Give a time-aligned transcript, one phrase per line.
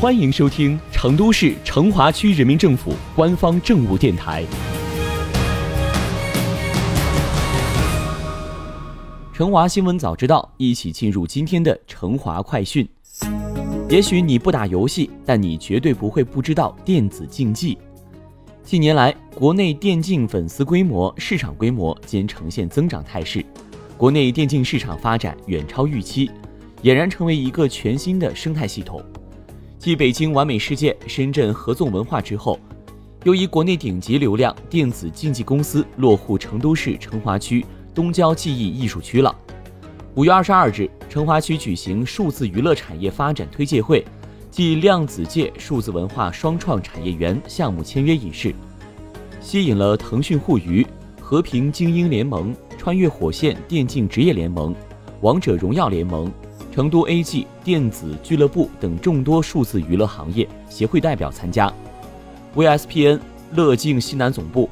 [0.00, 4.44] 欢迎收听成都市成华区人民政府官方政务电台。
[9.32, 12.88] 成华新闻早知道，一起进入今天的成华快讯。
[13.90, 17.76] 也许你不打游戏，但你绝对不会不知道电子竞技。
[18.62, 23.44] 近年来，国内电竞粉丝规模、市场规模皆呈现增长态势，
[23.96, 26.30] 国内电竞市场发展远超预期，
[26.84, 29.02] 俨然成为一个全新的生态系统。
[29.78, 32.58] 继北京完美世界、深圳合纵文化之后，
[33.22, 39.32] 又一国内顶级流量电子竞技公司落户成都市成华区东郊记忆艺术区了。
[40.16, 44.04] 五月二十二日，成华区举行数字娱乐产业发展推介会
[44.50, 48.52] 暨量子界数字文化双创产业园项目签约仪式，
[49.40, 50.84] 吸引了腾讯互娱、
[51.20, 54.74] 和平精英联盟、穿越火线电竞职业联盟、
[55.20, 56.28] 王者荣耀联盟。
[56.78, 61.68] 成都 A.G 电子俱乐部等众多数字娱乐行业协会代表参加
[62.54, 63.18] ，VSPN、
[63.50, 64.70] 乐境西南总部、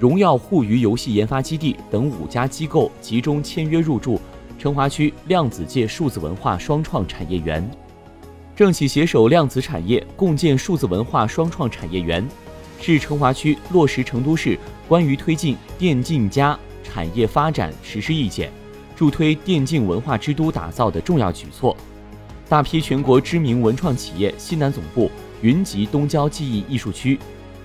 [0.00, 4.20] 荣耀互娱游戏研发基地等五家机构集中签约入驻
[4.58, 7.64] 成华区量子界数字文化双创产业园。
[8.56, 12.26] 政企携手量子产业，共建数字文化双创产业园，
[12.80, 18.50] 是成华区落实成都市关于推进电竞加产业发展实施意见。
[18.96, 21.76] 助推电竞文化之都打造的重要举措，
[22.48, 25.10] 大批全国知名文创企业西南总部
[25.42, 27.18] 云集东郊记忆艺术区，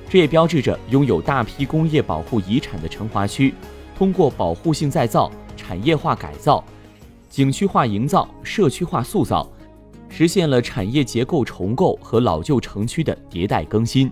[0.09, 3.53] 这也标志着拥有大批工业保护遗产的成华区，
[3.97, 6.61] 通过保护性再造、产业化改造、
[7.29, 9.49] 景区化营造、社区化塑造，
[10.09, 14.11] 实现了产业结构重构和老旧城区的迭代更新。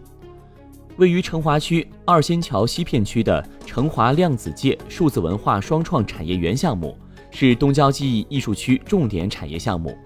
[0.95, 6.97] 位于成华区二仙桥西片区的成华量子界数字文化双创产业园项目。
[7.41, 9.97] 是东郊记忆艺术区重点产业项目，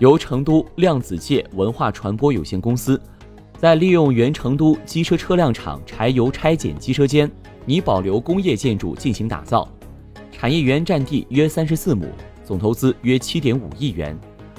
[0.00, 3.00] 由成都量子界文化传播有限公司，
[3.56, 7.30] 在利用原成都机车车辆厂柴油拆检机车间
[7.64, 9.68] 拟保留工业建筑进行打造。
[10.32, 12.08] 产业园占地约三十四亩，
[12.44, 14.18] 总投资约七点五亿元，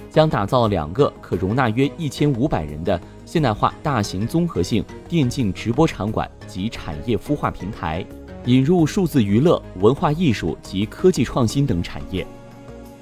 [0.09, 8.05] 将打造两个可容纳约一千五百人的现代化大型综合性电竞直播场馆及产业孵化平台。
[8.45, 12.25] 引入数字娱乐、文化艺术及科技创新等产业。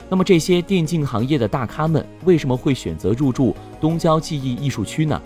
[0.10, 5.20] 那么，这些电竞行业的大咖们为什么会选择入驻东郊记忆艺术区呢？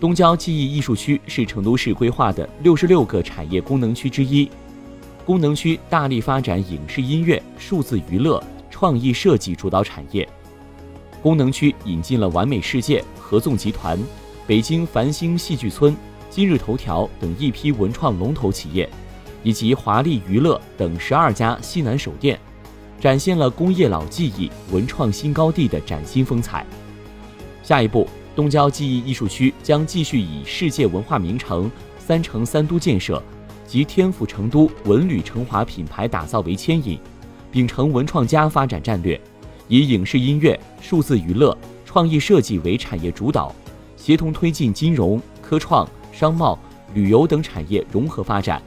[0.00, 4.48] 东郊记忆艺术区是成都市规划的六十六个产业功能区之一。
[5.24, 10.28] 功能区大力发展影视音乐、数字娱乐、创意设计主导产业。
[11.22, 13.98] 功能区引进了完美世界、合纵集团、
[14.46, 15.96] 北京繁星戏剧村。
[16.30, 18.88] 今日头条等一批文创龙头企业，
[19.42, 22.38] 以及华丽娱乐等十二家西南首店，
[23.00, 26.66] 展现了工业老记忆、文创新高地的崭新风采。
[27.62, 28.06] 下一步，
[28.36, 33.22] 东郊记忆艺术区将继续以世界文化名城“三城三都”建设
[33.66, 36.98] 及天府成都、文旅成华品牌打造为牵引，
[37.50, 39.20] 秉承文创加发展战略，
[39.66, 43.54] 以影视音乐、数字娱乐、创意设计为产业主导，
[43.96, 45.88] 协同推进金融科创。
[46.18, 46.58] 商贸、
[46.94, 48.60] 旅游等产业融合发展，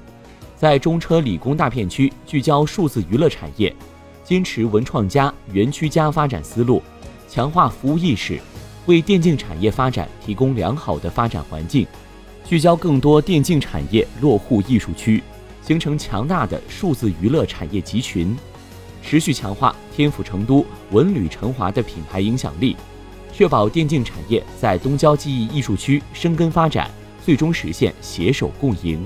[0.56, 3.76] 在中车理工大片区聚焦数字娱乐产业，
[4.24, 6.82] 坚持文创加、园区加发展思路，
[7.28, 8.40] 强化服务意识，
[8.86, 11.86] 为电竞产业发展提供良好的发展环境，
[12.46, 15.22] 聚焦更多电竞产业落户艺术区，
[15.62, 18.34] 形成强大的数字娱乐产业集群，
[19.04, 22.78] 持续强化天府成都、文旅成华的品牌影响力，
[23.34, 26.90] 确保电竞产业在东郊记忆艺术区生根发展。
[27.24, 29.06] 最终实现携手共赢。